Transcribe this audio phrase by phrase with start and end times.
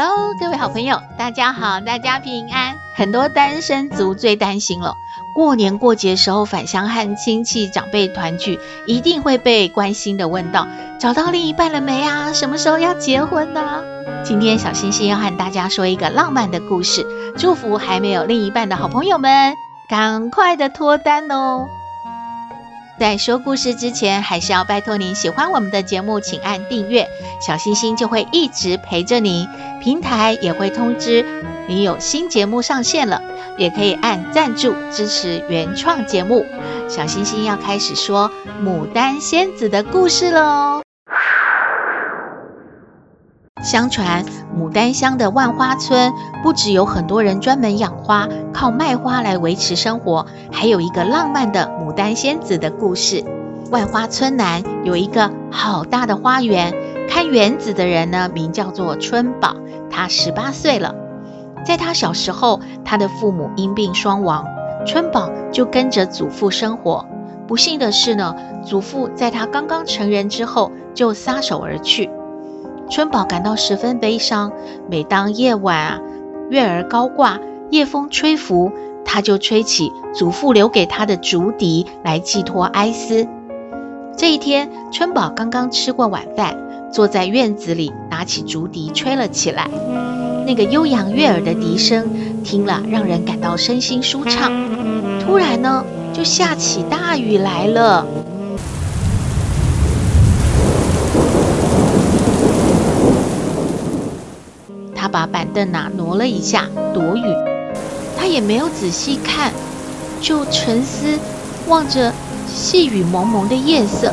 [0.00, 2.76] Hello，各位好朋友，大家好，大家平安。
[2.94, 4.94] 很多单身族最担心了，
[5.34, 10.68] 过年过节时候返乡和亲戚长辈团聚，一定会被关心的问到：
[11.00, 12.32] 找到另一半了没啊？
[12.32, 13.82] 什么时候要结婚呢？
[14.22, 17.04] 今天小星星要和大家说一个浪漫的故事，
[17.36, 19.56] 祝福还没有另一半的好朋友们，
[19.88, 21.66] 赶快的脱单哦！
[22.98, 27.08] 在说故事之前，还是要拜托您喜欢我们的节目，请按订阅，
[27.40, 29.48] 小星星就会一直陪着您。
[29.80, 31.24] 平台也会通知
[31.68, 33.22] 你有新节目上线了，
[33.56, 36.44] 也可以按赞助支持原创节目。
[36.88, 38.30] 小星星要开始说
[38.64, 40.87] 牡丹仙子的故事喽。
[43.62, 44.24] 相传
[44.56, 53.24] 牡丹乡的万花村不只有很多人专门养花，靠卖花来维持生活，还有一个浪漫的牡丹仙子的故事。
[53.70, 56.72] 万花村南有一个好大的花园，
[57.08, 59.56] 看园子的人呢，名叫做春宝，
[59.90, 60.94] 他十八岁了。
[61.66, 64.46] 在他小时候，他的父母因病双亡，
[64.86, 67.04] 春宝就跟着祖父生活。
[67.46, 68.34] 不幸的是呢，
[68.64, 72.08] 祖父在他刚刚成人之后就撒手而去。
[72.90, 74.52] 春宝感到十分悲伤。
[74.90, 76.00] 每当夜晚啊，
[76.50, 77.38] 月儿高挂，
[77.70, 78.72] 夜风吹拂，
[79.04, 83.26] 他就吹起祖父留给他的竹笛来寄托哀思。
[84.16, 86.56] 这一天，春宝刚刚吃过晚饭，
[86.92, 89.68] 坐在院子里，拿起竹笛吹了起来。
[90.46, 92.08] 那个悠扬悦耳的笛声，
[92.42, 94.50] 听了让人感到身心舒畅。
[95.20, 95.84] 突然呢，
[96.14, 98.06] 就下起大雨来了。
[105.08, 107.34] 把板凳拿挪了一下躲雨，
[108.16, 109.52] 他也没有仔细看，
[110.20, 111.18] 就沉思
[111.66, 112.12] 望着
[112.46, 114.12] 细雨蒙蒙的夜色。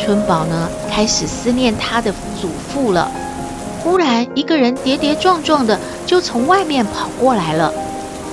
[0.00, 3.10] 春宝呢，开始思念他的祖父了。
[3.84, 7.72] 忽然，一个人跌跌撞撞的就从外面跑过来了。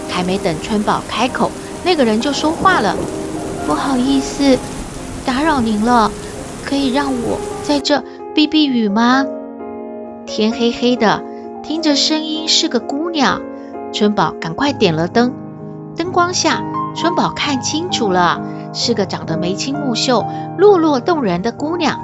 [0.10, 1.52] 还没等春宝开口，
[1.84, 2.96] 那个人就说话了
[3.68, 4.58] ：“不好意思，
[5.26, 6.12] 打扰您了，
[6.66, 8.04] 可以让我在这
[8.34, 9.26] 避避雨吗？”
[10.26, 11.24] 天黑黑的。
[11.70, 13.44] 听着声音是个姑娘，
[13.94, 15.32] 春宝赶快点了灯。
[15.96, 16.64] 灯光下，
[16.96, 18.42] 春宝看清楚了，
[18.74, 20.26] 是个长得眉清目秀、
[20.58, 22.00] 落落动人的姑娘。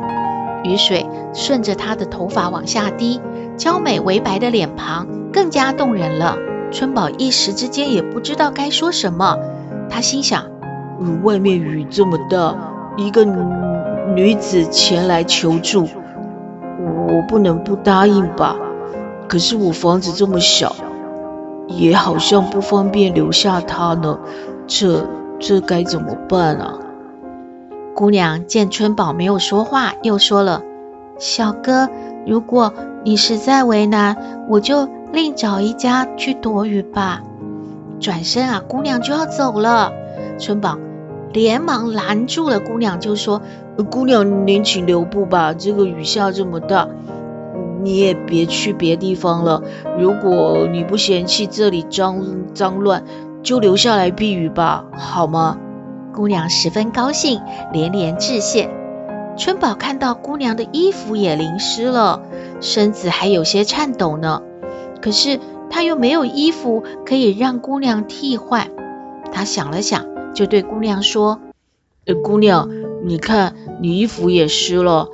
[0.64, 3.20] 雨水顺着她的头发往下滴，
[3.58, 6.38] 娇美微白的脸庞更加动人了。
[6.72, 9.36] 春宝一时之间也不知道该说什么，
[9.90, 10.44] 她心想：
[11.24, 12.56] 外面雨这么大，
[12.98, 13.26] 一个
[14.14, 15.88] 女子前来求助，
[17.08, 18.56] 我不能不答应吧。
[19.28, 20.76] 可是我房子这么小，
[21.68, 24.20] 也好像不方便留下她呢，
[24.68, 25.06] 这
[25.40, 26.80] 这该怎么办啊？
[27.96, 30.62] 姑娘见春宝没有说话，又说了
[31.18, 31.90] ：“小哥，
[32.28, 37.22] 如果你实在为难，我就另找一家去躲雨吧。”
[38.00, 39.94] 转身啊，姑娘就要走了。
[40.38, 40.78] 春宝
[41.32, 43.42] 连忙拦住了姑娘，就说
[43.90, 46.88] ：“姑娘，您请留步吧，这个雨下这么大。”
[47.86, 49.62] 你也别去别地方了。
[50.00, 53.04] 如果你不嫌弃这里脏脏乱，
[53.44, 55.60] 就留下来避雨吧，好吗？
[56.12, 57.40] 姑娘十分高兴，
[57.72, 58.72] 连连致谢。
[59.38, 62.22] 春宝看到姑娘的衣服也淋湿了，
[62.60, 64.42] 身子还有些颤抖呢。
[65.00, 68.72] 可是他又没有衣服可以让姑娘替换。
[69.32, 71.40] 他想了想，就对姑娘说
[72.08, 72.68] ：“呃，姑娘，
[73.04, 75.10] 你看你衣服也湿了。”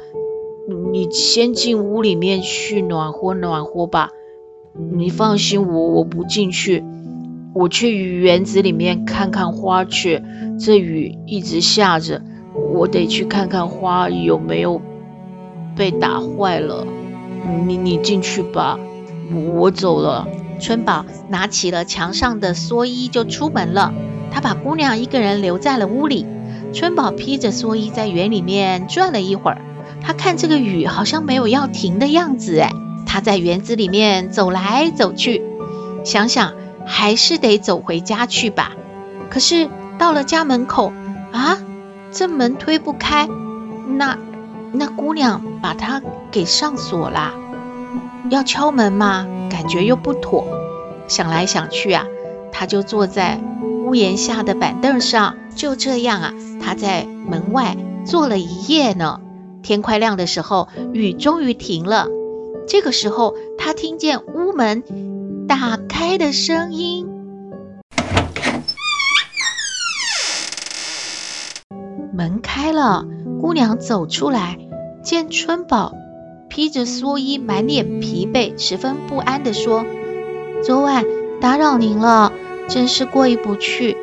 [0.92, 4.10] 你先进屋里面去暖和暖和吧。
[4.94, 6.84] 你放心我，我不进去，
[7.54, 10.24] 我去园子里面看看花去。
[10.60, 12.22] 这雨一直下着，
[12.74, 14.82] 我得去看看花有没有
[15.76, 16.86] 被打坏了。
[17.66, 18.80] 你你进去吧，
[19.56, 20.28] 我走了。
[20.60, 23.94] 春宝拿起了墙上的蓑衣就出门了。
[24.32, 26.26] 他把姑娘一个人留在了屋里。
[26.72, 29.62] 春宝披着蓑衣在园里面转了一会儿。
[30.02, 32.72] 他看这个雨好像没有要停的样子，哎，
[33.06, 35.42] 他在园子里面走来走去，
[36.04, 36.54] 想想
[36.86, 38.72] 还是得走回家去吧。
[39.30, 40.92] 可是到了家门口
[41.32, 41.58] 啊，
[42.12, 43.30] 这门推不开，
[43.88, 44.18] 那
[44.74, 46.02] 那姑娘把他
[46.32, 47.34] 给上锁啦。
[48.30, 50.46] 要敲门嘛，感觉又不妥。
[51.08, 52.06] 想来想去啊，
[52.52, 53.40] 他就坐在
[53.86, 55.36] 屋檐下的板凳上。
[55.54, 57.76] 就这样啊，他在门外
[58.06, 59.20] 坐了一夜呢。
[59.62, 62.08] 天快亮的时候，雨终于停了。
[62.68, 64.84] 这个时候，他听见屋门
[65.48, 67.08] 打开的声音。
[72.14, 73.06] 门开了，
[73.40, 74.58] 姑娘走出来，
[75.04, 75.94] 见春宝
[76.50, 79.86] 披着蓑衣，满脸疲惫，十分不安地说
[80.64, 81.06] ：“昨晚
[81.40, 82.32] 打扰您了，
[82.68, 83.98] 真是过意不去。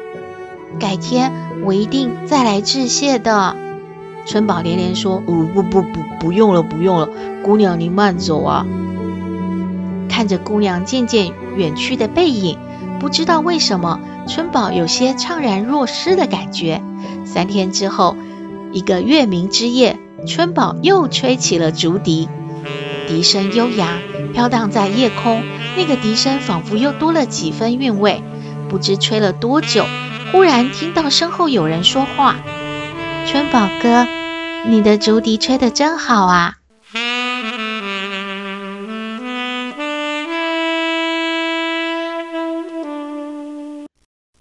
[0.80, 1.32] 改天
[1.64, 3.56] 我一定再来致谢的。”
[4.28, 7.08] 春宝连连说：“哦，不不不，不用了，不用了，
[7.42, 8.66] 姑娘您慢走啊。”
[10.10, 12.58] 看着姑娘渐渐远去的背影，
[13.00, 16.82] 不知道为什么，春宝有些怅然若失的感觉。
[17.24, 18.16] 三天之后，
[18.70, 22.28] 一个月明之夜，春宝又吹起了竹笛，
[23.06, 23.88] 笛声悠扬，
[24.34, 25.42] 飘荡在夜空。
[25.74, 28.22] 那个笛声仿佛又多了几分韵味。
[28.68, 29.86] 不知吹了多久，
[30.32, 32.36] 忽然听到身后有人说话
[33.24, 34.06] ：“春宝哥，
[34.68, 36.56] 你的竹笛吹得真好啊！”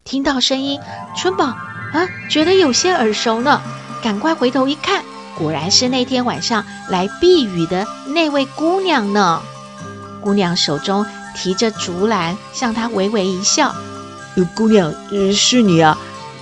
[0.03, 0.81] 听到声音，
[1.15, 1.45] 春宝。
[1.45, 3.61] 啊，觉得有些耳熟呢，
[4.03, 5.01] 赶快回头一看，
[5.37, 9.41] 果然是那天晚上来避雨的那位姑娘呢。
[10.21, 11.05] 姑娘手中
[11.37, 13.73] 提着竹篮，向他微微一笑：“，
[14.53, 15.97] 姑娘，呃，是你啊？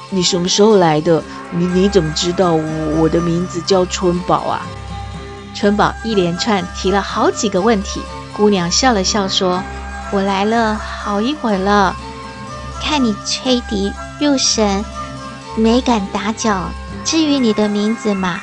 [0.09, 1.23] 你什么时候来的？
[1.57, 2.63] 你你怎么知道我，
[2.97, 4.61] 我的名字叫春宝啊？”
[5.55, 8.01] 春宝一连串提了好几个问题，
[8.33, 9.63] 姑娘笑了笑说
[10.11, 11.95] ：“我来了好一会儿了，
[12.81, 14.83] 看你吹笛入神。”
[15.57, 16.69] 没敢打搅。
[17.05, 18.41] 至于你的名字嘛，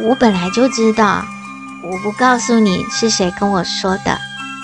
[0.00, 1.24] 我本来就知道。
[1.80, 4.18] 我不告诉你是谁跟我说的。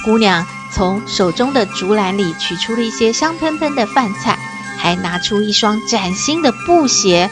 [0.05, 4.37] 姑娘从手中的竹篮里取出了一些香喷喷的饭菜，
[4.77, 7.31] 还拿出一双崭新的布鞋。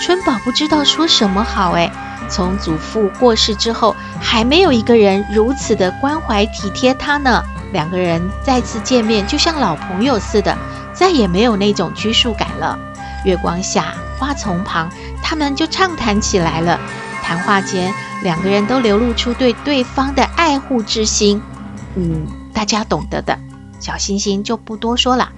[0.00, 1.90] 春宝不知道说什么好哎。
[2.30, 7.42] 从祖父过世之后，还没有一个人如此的关怀体贴他呢。
[7.72, 10.56] 两个人再次见面，就像老朋友似的，
[10.92, 12.78] 再也没有那种拘束感了。
[13.24, 14.90] 月光下，花丛旁，
[15.22, 16.78] 他们就畅谈起来了。
[17.22, 17.92] 谈话间，
[18.22, 21.40] 两个人都流露出对对方的爱护之心。
[21.94, 23.38] 嗯，大家懂得的。
[23.80, 25.30] 小星星就不多说了。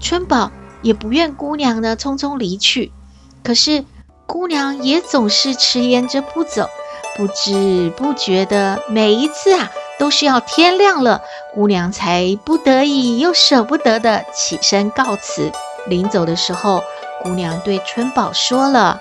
[0.00, 0.50] 春宝
[0.82, 2.90] 也不愿姑娘呢匆匆离去，
[3.42, 3.84] 可是
[4.30, 6.68] 姑娘也总是迟延着不走。
[7.16, 11.22] 不知不觉的，每一次啊，都是要天亮了，
[11.52, 15.50] 姑娘才不得已又舍不得的起身告辞。
[15.86, 16.82] 临走的时候，
[17.22, 19.00] 姑娘对春宝说了：“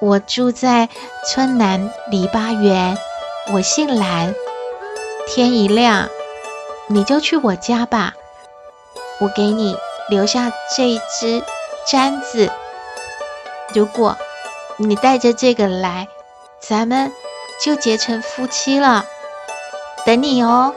[0.00, 0.88] 我住在
[1.26, 2.96] 村南篱笆园，
[3.52, 4.34] 我姓兰。
[5.28, 6.08] 天一亮，
[6.88, 8.14] 你就去我家吧。
[9.20, 9.76] 我给你
[10.08, 11.44] 留下这一支
[11.86, 12.50] 簪子，
[13.74, 14.16] 如果
[14.82, 16.08] 你带着这个来，
[16.60, 17.12] 咱们
[17.64, 19.04] 就结成夫妻了。
[20.04, 20.74] 等你哦。”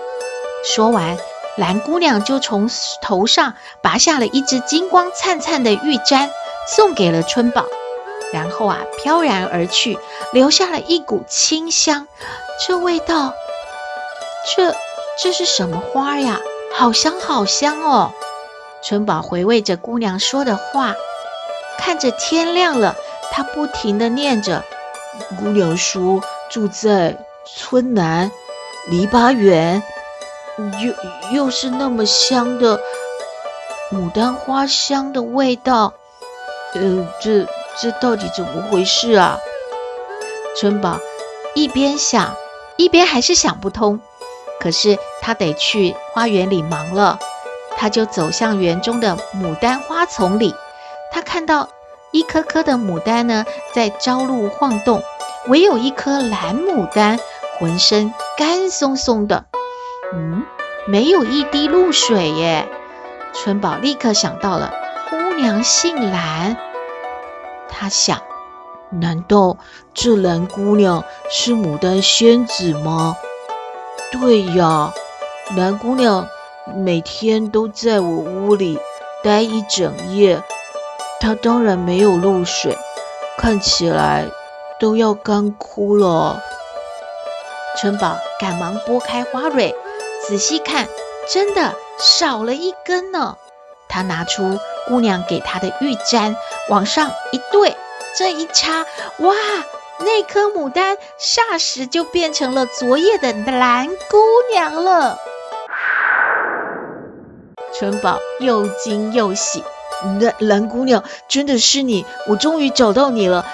[0.66, 1.18] 说完，
[1.58, 2.70] 蓝姑娘就从
[3.02, 6.30] 头上拔下了一支金光灿灿的玉簪。
[6.68, 7.64] 送给了春宝，
[8.34, 10.00] 然后啊，飘然而去，
[10.34, 12.08] 留下了一股清香。
[12.66, 13.36] 这味道，
[14.56, 14.76] 这
[15.22, 16.40] 这是什么花呀？
[16.74, 18.14] 好香，好香哦！
[18.84, 20.96] 春宝回味着姑娘说的话，
[21.78, 22.96] 看着天亮了，
[23.32, 24.64] 他不停地念着
[25.38, 28.32] ：“姑娘说住在村南
[28.90, 29.84] 篱笆园，
[30.58, 30.94] 又
[31.32, 32.80] 又是那么香的
[33.92, 35.94] 牡丹花香的味道。”
[36.76, 37.46] 呃，这
[37.80, 39.38] 这到底怎么回事啊？
[40.58, 41.00] 春宝
[41.54, 42.36] 一边想，
[42.76, 44.00] 一边还是想不通。
[44.60, 47.20] 可是他得去花园里忙了，
[47.78, 50.56] 他就走向园中的牡丹花丛里。
[51.12, 51.70] 他看到
[52.16, 55.04] 一颗颗的牡丹呢，在朝露晃动，
[55.48, 57.20] 唯有一颗蓝牡丹，
[57.60, 59.44] 浑身干松松的，
[60.14, 60.44] 嗯，
[60.88, 62.70] 没有一滴露水耶。
[63.34, 64.74] 春宝立刻想到了。
[65.10, 66.56] 姑娘姓蓝，
[67.68, 68.22] 他想，
[68.90, 69.58] 难道
[69.94, 73.18] 这蓝姑娘是牡丹仙子吗？
[74.14, 74.94] 对呀，
[75.58, 76.30] 蓝姑娘
[76.78, 78.80] 每天都在我屋里
[79.22, 80.42] 待一整夜，
[81.26, 82.78] 它当然没有露水，
[83.36, 84.30] 看起来
[84.80, 86.40] 都要干枯了。
[87.76, 89.74] 春宝赶忙拨开花蕊，
[90.22, 90.88] 仔细看，
[91.28, 93.38] 真的少了一根呢。
[93.90, 94.60] 他拿出。
[94.88, 96.36] 姑娘给他的玉簪
[96.70, 97.76] 往上一对，
[98.16, 98.86] 这一插，
[99.18, 99.34] 哇，
[99.98, 104.18] 那颗牡丹霎时就变成了昨夜的蓝姑
[104.52, 105.18] 娘了。
[107.74, 109.64] 春宝又惊又喜，
[110.20, 113.46] 蓝蓝姑娘真的是你，我终于找到你了。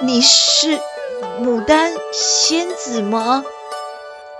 [0.00, 0.78] 你你是
[1.40, 3.44] 牡丹仙子吗？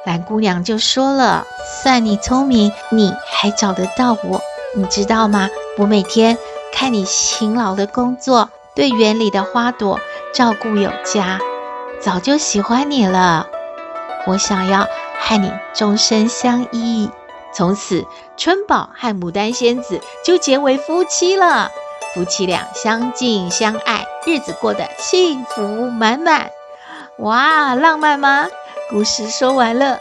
[0.04, 1.46] 蓝姑娘就说了
[1.82, 4.40] ：“算你聪明，你还找得到我。
[4.74, 5.48] 你知道吗？
[5.78, 6.36] 我每天
[6.72, 10.00] 看你勤劳的工作，对园里的花朵。”
[10.34, 11.38] 照顾有加，
[12.00, 13.46] 早就喜欢你了。
[14.26, 14.84] 我想要
[15.20, 17.08] 和你终身相依，
[17.54, 18.04] 从此
[18.36, 21.70] 春宝和牡丹仙子就结为夫妻了。
[22.14, 26.50] 夫妻俩相敬相爱，日子过得幸福满满。
[27.18, 28.48] 哇，浪漫吗？
[28.90, 29.98] 故事说完了。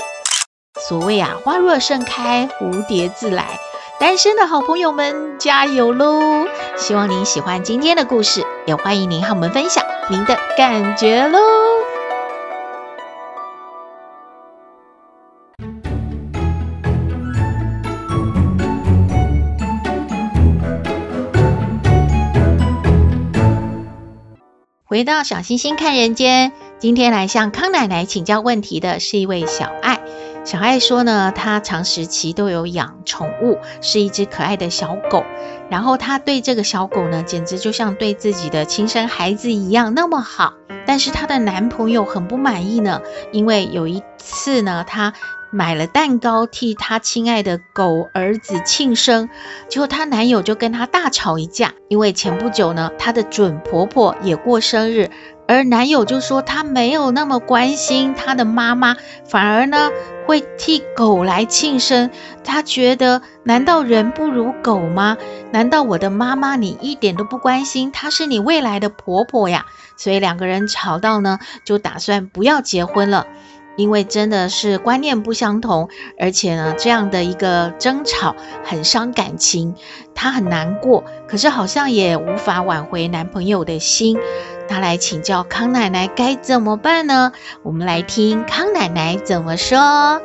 [0.88, 3.60] 所谓啊，花若盛开，蝴蝶自来。
[4.00, 6.48] 单身的好朋友们，加油喽！
[6.76, 9.84] 希望您喜欢今天的故事，也欢迎您和我们分享。
[10.10, 11.40] 您的感觉喽。
[24.94, 30.00] 回到小星星看人间，今天来向康奶奶请教问题的是一位小爱。
[30.46, 35.26] 小爱说呢，她长时期都有养宠物，是一只可爱的小狗。
[35.68, 40.54] 然后她对这个小狗呢，简直就像对自己的亲生孩子一样那么好。
[40.86, 45.16] 但是她的男朋友很不满意呢，因为有一次呢，她
[45.54, 49.30] 买了蛋糕替她亲爱的狗儿子庆生，
[49.70, 55.12] 结果她男友就跟她大吵一架，因为前不久呢，她的准婆婆也过生日。
[55.46, 58.96] 而男友就说他没有那么关心他的妈妈，
[59.26, 59.92] 反而呢
[60.26, 62.10] 会替狗来庆生。
[62.46, 65.18] 他觉得，难道人不如狗吗？
[65.52, 67.92] 难道我的妈妈你一点都不关心？
[67.92, 69.66] 她是你未来的婆婆呀。
[69.98, 73.28] 所以两个人吵到呢，就打算不要结婚了。
[73.76, 75.90] 因为真的是观念不相同，
[76.20, 79.76] 而且呢，这样的一个争吵很伤感情，
[80.14, 84.18] 她很难过，可是好像也无法挽回男朋友的心。
[84.68, 87.32] 她来请教康奶奶该怎么办呢？
[87.64, 90.22] 我们来听康奶奶怎么说。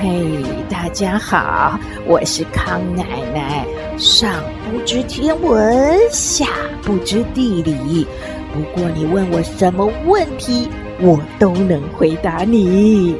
[0.00, 3.66] 嘿，大家好，我是康奶奶，
[3.98, 4.32] 上
[4.70, 6.46] 不知天文，下
[6.82, 8.06] 不知地理。
[8.52, 10.68] 不过你问我什么问题，
[11.00, 13.16] 我都能回答你。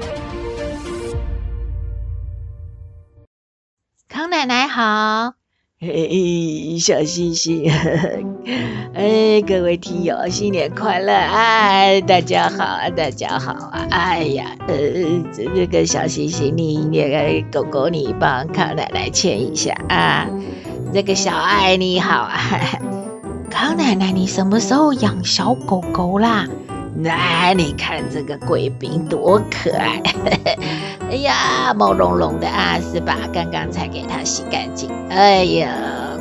[4.09, 5.35] 康奶奶好，
[5.79, 7.71] 嘿，小星星，
[8.95, 11.13] 哎，各位听友，新年快乐！
[11.13, 13.87] 哎，大家好啊，大家好啊！
[13.91, 14.77] 哎呀，呃，
[15.55, 20.27] 这个小星星，你那个狗狗，你帮康奶奶牵一下啊。
[20.93, 22.98] 这个小爱你好啊。
[23.51, 26.47] 康奶奶，你什么时候养小狗狗啦？
[26.95, 30.03] 那，你看这个贵宾多可爱！
[31.11, 33.17] 哎呀，毛茸茸的啊，是吧？
[33.33, 34.91] 刚刚才给它洗干净。
[35.09, 35.71] 哎呀，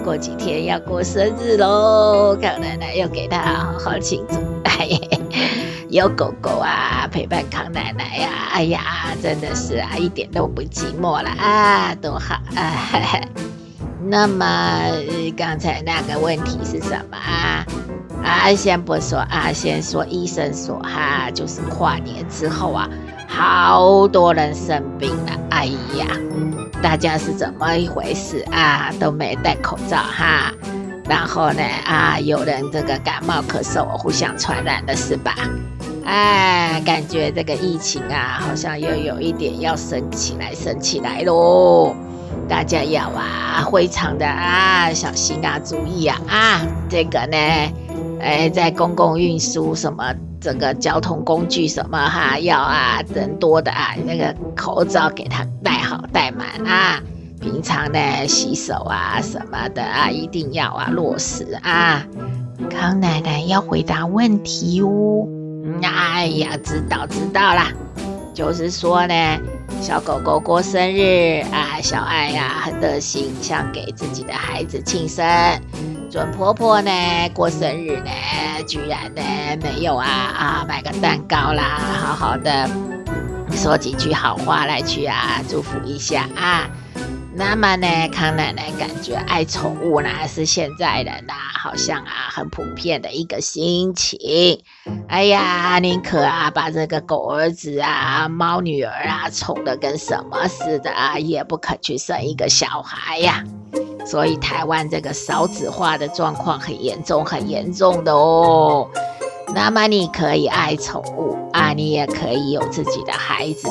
[0.04, 4.36] 过几天要过生日喽，康奶奶要给它好好庆祝。
[4.64, 5.00] 哎呀，
[5.90, 8.82] 有狗狗啊陪伴康奶奶呀，哎呀，
[9.22, 13.57] 真的是啊，一点都不寂寞了啊，多好啊！
[14.10, 14.46] 那么
[15.36, 17.66] 刚才那个问题是什么啊？
[18.24, 22.90] 啊，先不说啊，先说医生说哈、就是跨年之后啊，
[23.28, 25.32] 好多人生病了。
[25.50, 25.66] 哎
[25.98, 26.08] 呀，
[26.82, 28.92] 大家是怎么一回事啊？
[29.00, 30.54] 都没戴口罩哈。
[31.10, 35.36] 然后呢啊，有人这个感冒咳嗽，互相传染的是吧？
[36.06, 41.94] 哎，感觉这个疫情啊，好像又有一点要升起来，升起来喽。
[42.48, 47.38] 大家要啊，非常的啊小心啊，注意啊啊，这个呢，
[48.22, 57.02] 哎，在公共运输什么这个交通工具什么哈，要啊人多的啊，那个口罩给他戴好戴满啊，
[57.40, 62.06] 平常呢洗手啊什么的啊，一定要啊落实啊。
[62.70, 65.28] 康奶奶要回答问题哦。
[65.84, 67.72] 哎呀，知道知道啦，
[68.38, 69.14] 就是说呢。
[69.82, 75.26] 小狗狗过生日啊，小爱呀、啊、很热心，想给自己的孩子庆生。
[76.10, 76.92] 准婆婆呢
[77.34, 78.12] 过生日呢，
[78.68, 79.22] 居然呢
[79.62, 82.70] 没有啊啊买个蛋糕啦，好好的
[83.52, 86.68] 说几句好话来去啊祝福一下啊。
[87.38, 94.60] 那么呢，康奶奶感觉爱宠物呢是现在人呐、好像啊很普遍的一个心情。
[95.08, 103.44] 哎呀，宁可啊把这个狗儿子啊、猫女儿啊宠得跟什么似的啊，也不肯去生一个小孩呀。
[104.04, 108.90] 所以台湾这个少子化的状况很严重，很严重的哦。
[109.54, 113.70] 那么你可以爱宠物啊，你也可以有自己的孩子，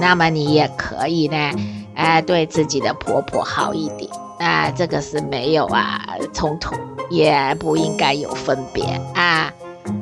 [0.00, 1.52] 那么你也可以呢，
[1.94, 6.74] 哎，对自己的婆婆好一点啊，这个是没有啊冲突，
[7.10, 8.84] 也不应该有分别
[9.14, 9.52] 啊。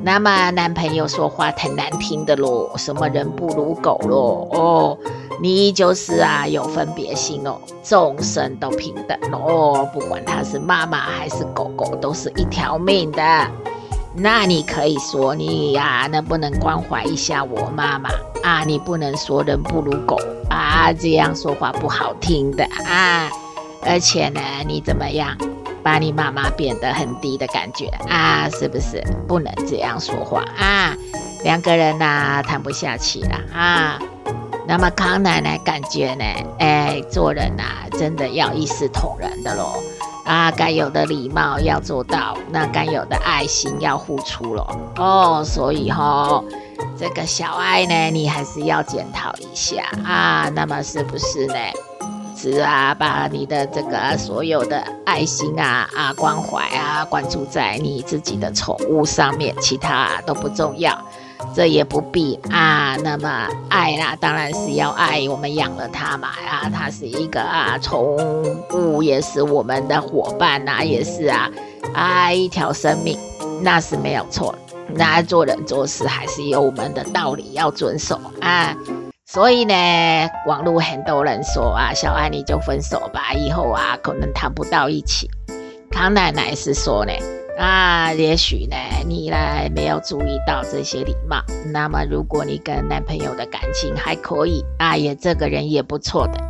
[0.05, 4.99] 那么男朋友说话太难听的喽，什么人不如狗喽，哦，
[5.41, 13.23] 你就是啊有分别心哦，众生都平等哦，不管他是妈妈还是狗狗，都是一条命的。
[14.15, 18.11] 那你可以说你呀、能不能关怀一下我妈妈
[18.43, 18.63] 啊？
[18.65, 20.19] 你不能说人不如狗
[20.51, 23.31] 啊，这样说话不好听的啊。
[23.85, 25.37] 而且呢，你怎么样？
[25.83, 29.03] 把你妈妈贬得很低的感觉啊，是不是？
[29.27, 30.95] 不能这样说话啊！
[31.43, 33.99] 两个人呐、啊、谈不下去了啊。
[34.65, 36.25] 那么康奶奶感觉呢，
[36.61, 39.75] 哎，做人呐、啊，真的要一视同仁的喽
[40.25, 45.43] 啊，该有的礼貌要做到，那该有的爱心要付出喽哦。
[45.45, 46.45] 所以哈、哦，
[46.99, 50.49] 这个小爱呢，你还是要检讨一下啊。
[50.55, 51.55] 那么是不是呢？
[52.35, 60.97] 是啊，把你的这个所有的爱心啊啊关怀啊关注在你自己的宠物上面，其他都不重要，
[61.55, 62.97] 这也不必啊。
[63.03, 68.17] 那么爱啦，当然是要爱，我们养了它嘛啊，它是一个啊宠
[68.73, 71.51] 物，也是我们的伙伴呐、啊，也是啊
[71.95, 73.19] 啊一条生命，
[73.63, 74.55] 那是没有错。
[74.95, 78.77] 那做人做事还是有我们的道理要遵守啊。
[79.27, 79.75] 所以呢，
[80.47, 85.31] 网络很多人说啊，小爱你就分手吧，以后啊可能谈不到一起。
[85.91, 87.13] 康奶奶是说呢，
[87.59, 89.37] 啊，也许呢你呢
[89.75, 91.43] 没有注意到这些礼貌。
[91.73, 96.41] 那么如果你跟男朋友的感情还可以，啊也这个人也不错的，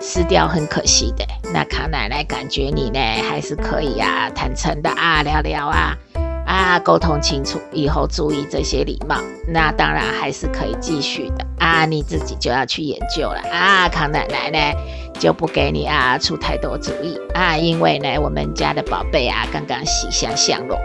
[0.00, 1.24] 失掉很可惜的。
[1.52, 5.96] 那康奶奶感觉你呢还是可以啊，坦诚的啊聊聊啊。
[6.46, 9.16] 啊，沟通清楚以后注意这些礼貌，
[9.48, 11.84] 那当然还是可以继续的啊。
[11.84, 13.88] 你自己就要去研究了啊。
[13.88, 14.78] 康奶奶呢
[15.18, 20.78] 就不给你啊出太多主意啊，因为呢我们家的宝贝啊刚刚喜香相落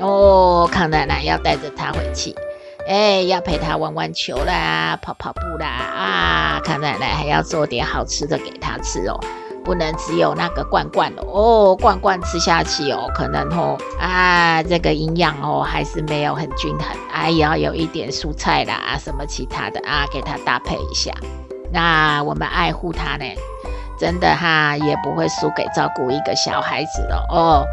[0.00, 2.34] 哦，康奶奶要带着他回去，
[2.86, 6.60] 哎，要陪他玩玩球啦，跑跑步啦啊。
[6.64, 9.18] 康奶奶还要做点好吃的给他吃哦。
[9.66, 21.12] 不能只有那个罐罐哦，罐罐吃下去哦，可能哦啊，这个营养哦还是没有很均衡，啊，也要有一点蔬菜啦，啊什么其他的啊，给它搭配一下。
[21.72, 23.24] 那我们爱护它呢，
[23.98, 27.66] 真的哈，也不会输给照顾一个小孩子的哦。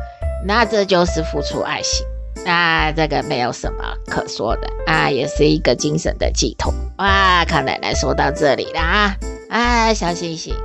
[0.47, 2.03] 那这就是付出爱心，
[2.43, 6.73] 那这个没有什么可说的啊，也是一个精神的寄托。
[6.97, 9.15] 哇，康奶奶说到这里了啊，
[9.51, 10.55] 啊，小星星。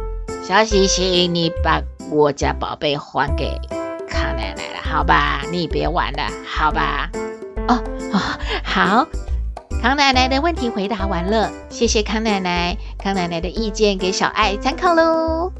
[0.49, 3.51] 小星星，你把我家宝贝还给
[4.09, 5.43] 康奶奶了，好吧？
[5.53, 7.11] 你别玩了，好吧？
[7.69, 7.85] 哦
[8.15, 8.19] 哦，
[8.65, 9.07] 好。
[9.83, 12.79] 康奶奶的问题回答完了，谢谢康奶奶。
[12.97, 15.53] 康奶奶的意见给小爱参考喽。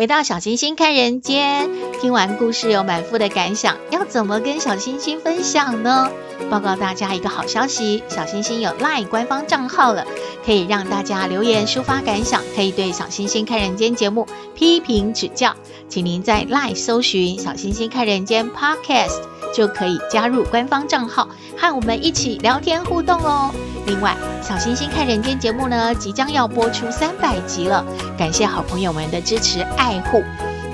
[0.00, 1.68] 回到小星星看人间，
[2.00, 6.10] 听完故事有满腹的感想，要怎么跟小星星分享呢？
[6.48, 10.06] 报告大家一个好消息，小星星有 LINE 官方账号了，
[10.42, 15.54] 可以让大家留言抒发感想，可以对小星星看人间节目批评指教，
[15.90, 19.20] 请您在 LINE 搜寻小星星看人间 Podcast。
[19.52, 21.28] 就可以加入官方账号，
[21.60, 23.52] 和我们一起聊天互动哦。
[23.86, 27.84] 另外，小星星看人间节目呢，即将要播出三百集了，
[28.16, 30.22] 感谢好朋友们的支持爱护。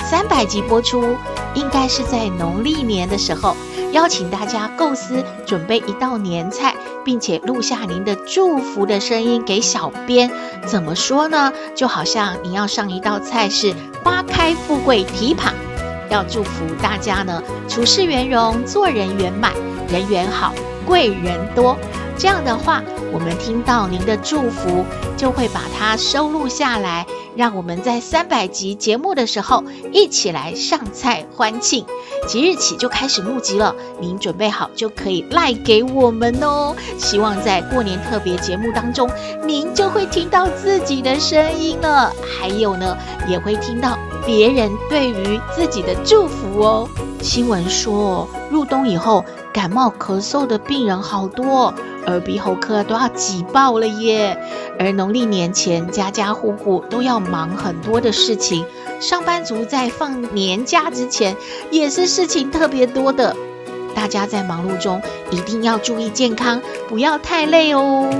[0.04, 1.16] 三百集播出，
[1.54, 3.56] 应该是在农历年的时候，
[3.90, 10.30] 邀请大家构思准备一道年菜，并且录下您的祝福的声音给小编。
[10.64, 11.52] 怎么说呢？
[11.74, 15.52] 就好像你要上一道菜是花开富贵蹄膀。
[16.08, 19.52] 要祝福大家呢，处事圆融，做人圆满，
[19.88, 20.54] 人缘好，
[20.86, 21.76] 贵人多。
[22.18, 24.86] 这样的话，我们听到您的祝福，
[25.18, 31.84] 就会把它收录下来，让我们在三百集节目的时候一起来上菜欢庆。
[32.26, 36.74] 即日起就开始募集了，您准备好就可以赖给我们哦。
[36.98, 39.10] 希望在过年特别节目当中，
[39.46, 42.96] 您就会听到自己的声音了，还有呢，
[43.28, 43.98] 也会听到。
[44.24, 46.88] 别人对于自己的祝福哦。
[47.22, 49.24] 新闻说，入冬以后
[49.56, 51.72] 感冒咳嗽的病人好多，
[52.04, 54.38] 耳鼻喉科都要挤爆了耶。
[54.78, 58.66] 而农历年前，家家户户都要忙很多的事情，
[59.00, 61.34] 上班族在放年假之前
[61.70, 63.34] 也是事情特别多的。
[63.94, 68.10] 大家在忙碌中一定要注意健康，不要太累哦。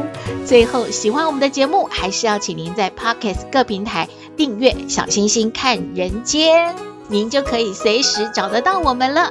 [0.47, 6.75] 最后，喜欢我们的节目，还是要请您在 Pocket 各平台订阅“小星星看人间”，
[7.09, 9.31] 您就可以随时找得到我们了。